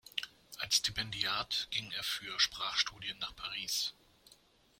[0.57, 3.93] Als Stipendiat ging er für Sprachstudien nach Paris.